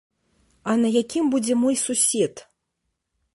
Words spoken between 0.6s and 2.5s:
А на якім будзе мой сусед?